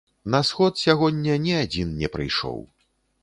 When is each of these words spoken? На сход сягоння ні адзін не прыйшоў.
На 0.33 0.39
сход 0.51 0.79
сягоння 0.83 1.35
ні 1.45 1.53
адзін 1.65 1.93
не 2.01 2.11
прыйшоў. 2.17 2.57